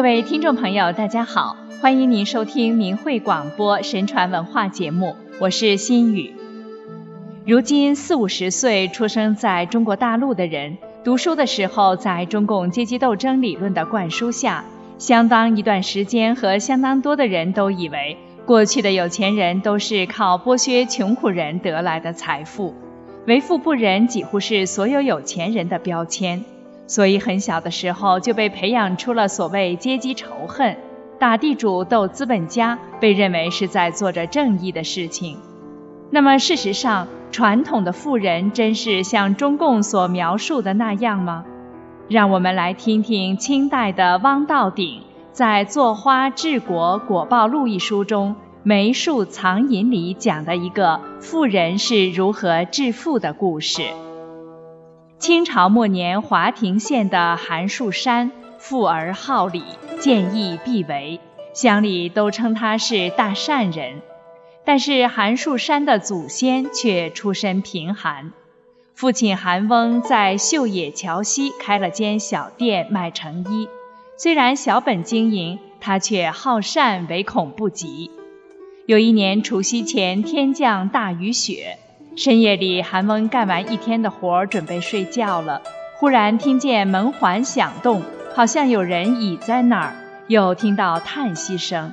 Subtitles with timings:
[0.00, 6.32] 各位听众朋友，大家好，欢迎您收听明慧广播神传文化节目，我是心雨。
[7.44, 14.64] 如今四五十岁出生在中国大陆的人，读书的时候在中共阶级斗争理论的灌输下，
[14.96, 22.74] 相当一段时间和相当多的人都以为，过去的有钱人都是靠剥削穷苦人得来的财富，
[23.26, 26.42] 为富不仁几乎是所有有钱人的标签。
[26.90, 30.76] 所以很小的时候就被培养出了所谓阶级仇恨，
[31.20, 35.38] 打地主斗资本家被认为是在做着正义的事情。
[36.10, 41.44] 那么事实上，传统的富人真是像中共所描述的那样吗？
[42.08, 48.34] 让我们来听听清代的汪道鼎在《坐花治国果报录》一书中
[48.64, 53.82] “梅树藏银”里讲的一个富人是如何致富的故事。
[55.20, 59.62] 清朝末年，华亭县的韩树山富而好礼，
[59.98, 61.20] 见义必为，
[61.52, 64.00] 乡里都称他是大善人。
[64.64, 68.32] 但是韩树山的祖先却出身贫寒，
[68.94, 73.68] 父亲韩翁在秀野桥西开了间小店卖成衣，
[74.16, 78.10] 虽然小本经营，他却好善，唯恐不及。
[78.86, 81.76] 有一年除夕前，天降大雨雪。
[82.16, 85.62] 深夜里，韩翁干完一天的活儿，准备睡觉了。
[85.98, 88.02] 忽然听见门环响动，
[88.34, 89.94] 好像有人倚在那儿，
[90.26, 91.92] 又听到叹息声。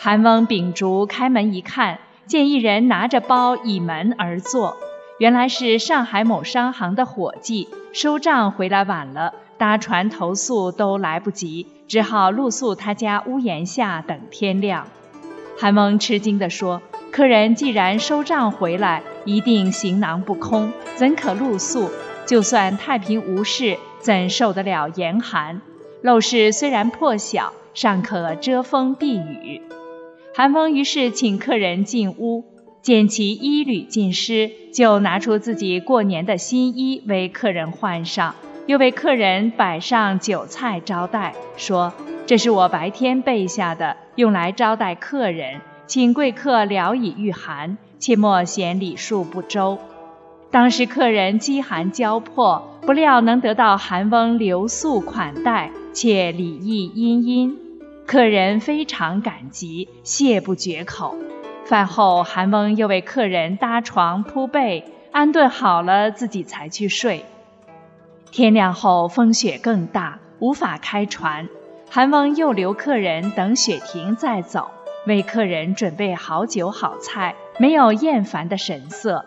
[0.00, 4.76] 韩翁秉烛开门一看，见一人拿着包倚门而坐，
[5.18, 14.88] 原来是上海某商行的伙计，收账回来晚了，搭船投宿都来不及，只好露宿他家屋檐下等天亮。
[15.62, 16.82] 韩翁吃惊地说。
[17.12, 21.88] 客人既然收账回来，一定行囊不空，怎可露宿？
[22.26, 25.62] 就算太平无事，怎受得了严寒？
[26.02, 29.62] 陋室虽然破小，尚可遮风避雨。
[30.34, 32.44] 韩翁于是请客人进屋，
[32.82, 38.34] 见其衣履尽湿，就拿出自己过年的新衣为客人换上，
[38.66, 41.92] 又为客人摆上酒菜招待，说
[42.26, 49.78] ：“这是我白天备下的，用来招待客人。”请贵客聊以御寒，切莫嫌礼数不周。
[50.50, 57.58] 当时客人饥寒交迫，不料能得到韩翁留宿款待，且礼义殷殷，
[58.06, 61.14] 客人非常感激，谢不绝口。
[61.66, 67.26] 饭后，韩翁又为客人搭床铺被，安顿好了，自己才去睡。
[68.30, 71.48] 天亮后，风雪更大，无法开船，
[71.94, 74.70] 韩翁又留客人等雪停再走。
[75.06, 79.26] 为客人准备好酒好菜，没有厌烦的神色。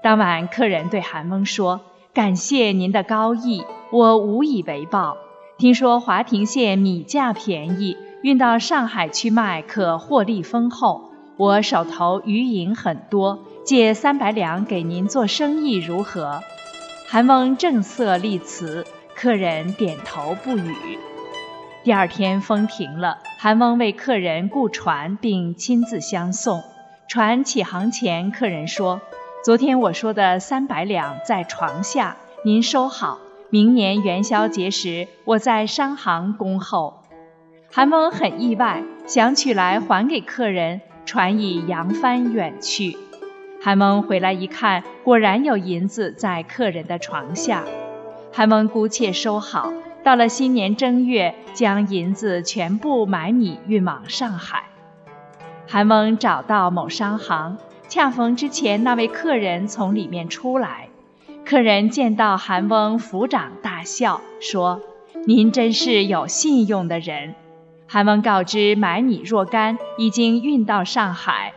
[0.00, 1.80] 当晚，客人对韩翁说
[2.14, 5.16] ：“感谢您的高义，我无以为报。
[5.58, 11.10] 听说华亭县米价便宜，运到上海去卖可获利丰厚。
[11.36, 16.42] 我手头余银很多，借三百两给您做生意，如何？”
[17.10, 18.86] 韩翁正色立辞，
[19.16, 20.96] 客人点头不语。
[21.84, 26.62] 第二天风停了，韩翁为客人雇船，并亲自相送。
[27.08, 29.02] 船起航前，客人说
[29.44, 33.18] ：“昨天我说的三百两在床下，您收好。
[33.50, 37.02] 明年元宵节时，我在商行恭候。”
[37.70, 42.96] 韩翁很意外，想取来还给客人，船已扬帆远去。
[43.62, 47.62] 韩翁回来一看，果然有银子在客人的床下。
[48.32, 49.70] 韩翁姑且收好。
[50.04, 54.64] 到了新年正月，将银子全部买米运往上海。
[55.66, 57.56] 韩翁找到某商行，
[57.88, 60.88] 恰逢之前那位客人从里面出来。
[61.46, 64.82] 客人见到韩翁，抚掌大笑，说
[65.26, 67.34] ：“您真是有信用的人。”
[67.88, 71.54] 韩翁告知买米若干已经运到上海。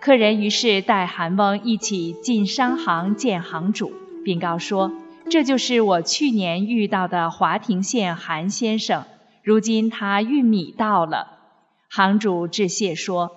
[0.00, 3.90] 客人于是带韩翁一起进商行见行主，
[4.22, 4.92] 禀告说。
[5.28, 9.04] 这就是我去年遇到的华亭县韩先生，
[9.42, 11.38] 如今他运米到了。
[11.88, 13.32] 行主致谢说：“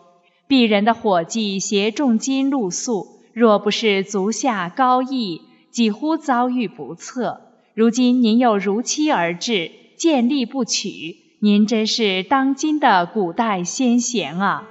[0.47, 5.41] 鄙人的伙计携重金露宿，若不是足下高义，
[5.71, 7.41] 几乎遭遇不测。
[7.73, 14.67] 如今您又如期而至，见利不取，您真是当今的古代先贤啊！”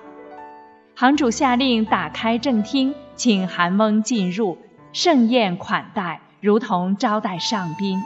[0.94, 4.58] 行主下令打开正厅，请韩翁进入，
[4.92, 6.20] 盛宴款待。
[6.40, 8.02] 如同招待上宾。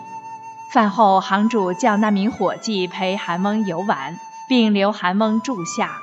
[0.73, 4.19] 饭后，行主叫那名伙计陪韩翁游玩，
[4.49, 5.99] 并留韩翁住下。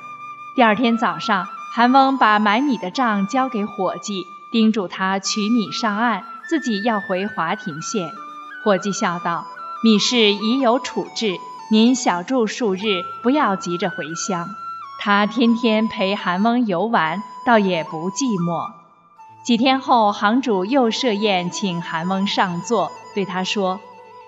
[0.56, 8.10] 第二天早上，韩翁把买米的账交给伙计，叮嘱他取米上岸，自己要回华亭县。
[8.64, 9.46] 伙计笑道
[9.84, 11.38] ：“米事已有处置，
[11.72, 14.48] 您小住数日，不要急着回乡。
[15.00, 18.79] 他天天陪韩翁游玩，倒也不寂寞。
[19.44, 23.80] 几天后，行主又设宴请韩翁上座，对他说：“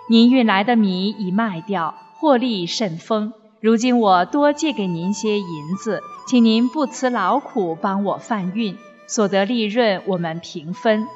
[0.09, 3.33] 您运来的米已卖掉，获利甚丰。
[3.59, 11.07] 如今我多借给您些银子，请您不辞劳苦帮我贩运，所得利润我们平分。”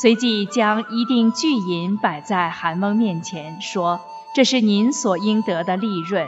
[0.00, 4.00] 随即将一锭巨银摆在韩翁面前，说
[4.34, 6.26] ：“这是您所应得的利润。”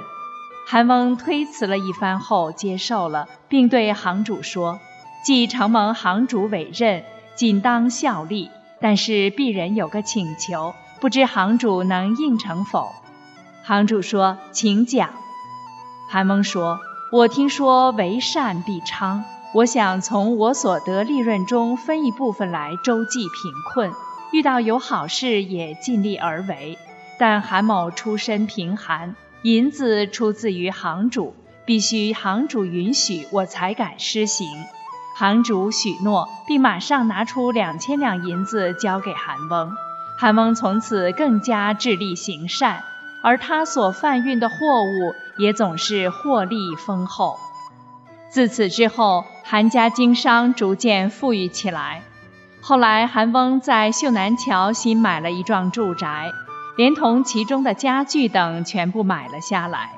[0.69, 4.79] 韩翁推辞了一番后接受了，并对行主说
[5.25, 7.05] ：“既承蒙行主委任。”
[7.35, 8.51] 仅当效力，
[8.81, 12.93] 但是鄙人有个请求，不知行主能应承否？
[13.65, 15.11] 行主说：“请讲。”
[16.09, 16.81] 韩翁说
[17.11, 19.25] ：“我听说为善必昌，
[19.55, 23.93] 我想从我所得利润中分一部分来周济贫困，
[24.33, 26.77] 遇到有好事也尽力而为。
[27.19, 31.35] 但韩某出身贫寒，银子出自于行主，
[31.65, 34.47] 必须行主允许，我才敢施行。”
[35.15, 39.73] 行主许诺，并马上拿出两千两银子交给韩翁。
[40.19, 42.85] 韩翁从此更加致力行善，
[43.23, 47.39] 而他所贩运的货物也总是获利丰厚。
[48.31, 52.03] 自此之后，韩家经商逐渐富裕起来。
[52.61, 56.31] 后来，韩翁在秀南桥新买了一幢住宅，
[56.77, 59.91] 连同其中的家具等全部买了下来。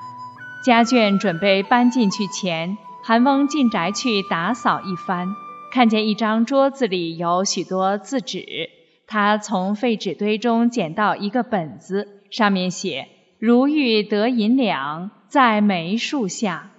[0.65, 2.79] 家眷准备搬进去前。
[3.07, 5.37] 韩翁进宅去打扫一番，
[5.71, 8.71] 看见一张桌子里有许多字纸，
[9.07, 13.09] 他从废纸堆中捡到一个本子，上面写
[13.39, 16.71] ：“如欲得银两，在梅树下。”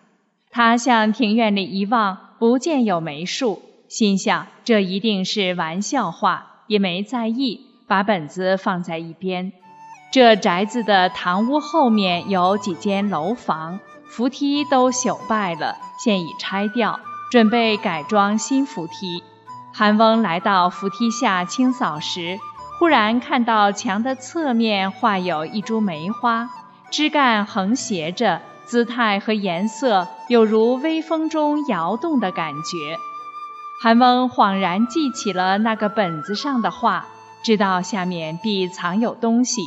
[0.49, 9.53] 他向庭院里一望，不见有梅树，心想这一定是玩笑话，也没在意，把本子放在一边。
[10.11, 13.79] 这宅子的堂屋后面有几间楼房。
[14.07, 16.99] 扶梯都朽败了，现已拆掉，
[17.31, 19.23] 准备改装新扶梯。
[19.73, 22.39] 韩翁来到扶梯下清扫时，
[22.79, 26.49] 忽然看到墙的侧面画有一株梅花，
[26.89, 32.97] 枝干横斜着，姿态和颜色有如微风中摇动的感觉。
[33.81, 37.07] 韩翁恍然记起了那个本子上的话，
[37.43, 39.61] 知道下面必藏有东西。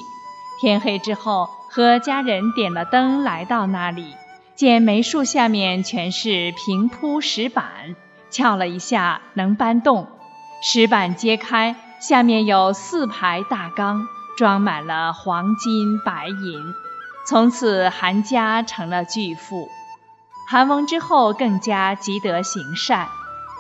[0.60, 4.14] 天黑之后，和家人点了灯，来到那里。
[4.58, 7.94] 见梅树下面全是平铺石板，
[8.28, 10.08] 撬了一下能搬动。
[10.60, 16.74] 石板揭开，下面有四排大缸，装满了黄金白银。
[17.24, 19.68] 从此韩家成了巨富。
[20.48, 23.06] 韩翁之后更加积德行善。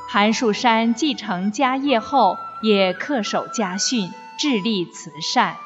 [0.08, 5.58] 韩树山继承家业后，也恪守家训，致力慈善。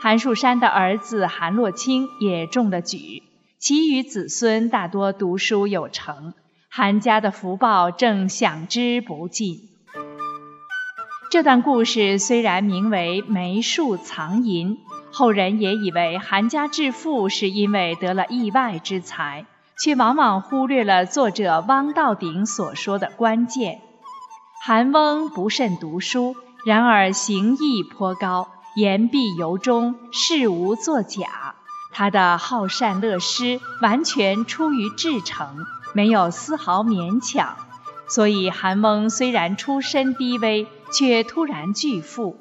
[0.00, 3.24] 韩树山的儿子韩洛清也中了举。
[3.60, 6.32] 其余子孙大多读书有成，
[6.70, 9.58] 韩家的福报正享之不尽。
[11.28, 14.78] 这段故事虽然名为“梅树藏银”，
[15.10, 19.44] 后人也以为韩家致富是因为得了意外之财，
[19.82, 23.80] 却往往忽略了作者汪道鼎所说的关键：
[24.64, 31.56] 韩翁不甚读书，然而行义颇高，言必由衷，事无作假。
[31.90, 37.56] 他的好善乐施完全出于至诚，没有丝毫勉强，
[38.08, 42.36] 所以韩翁虽然出身低微，却突然巨富。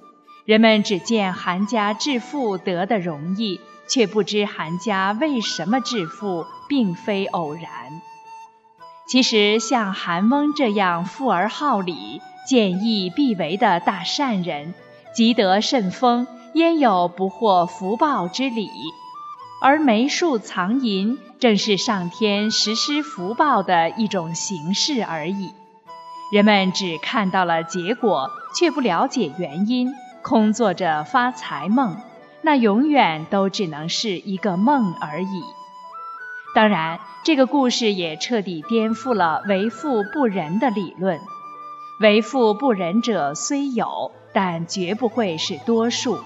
[0.45, 7.63] 人们只见韩家致富得的容易，却不知韩家为什么致富，并非偶然。
[9.07, 14.73] 其实，像韩翁这样富而好礼、见义必为的大善人，
[15.15, 18.69] 积德甚丰，焉有不获福报之理？
[19.59, 25.51] 而梅树藏银，正是上天实施福报的一种形式而已。
[26.31, 31.97] 人们只看到了结果，却不了解原因，空做着发财梦，
[32.41, 35.43] 那永远都只能是一个梦而已。
[36.53, 41.19] 当然，这个故事也彻底颠覆了为富不仁的理论。
[41.99, 46.19] 为富不仁者虽有，但绝不会是多数。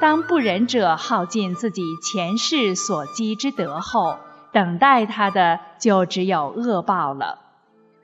[0.00, 4.16] 当不仁者耗尽自己前世所积之德后，
[4.50, 7.38] 等待他的就只有恶报了。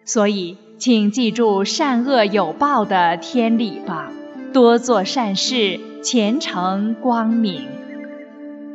[0.05, 4.11] 所以，请记住善恶有报的天理吧，
[4.53, 7.67] 多做善事，前程光明。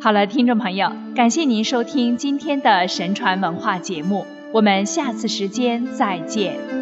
[0.01, 6.80] 好了，听众朋友，感谢您收听今天的神传文化节目，我们下次时间再见。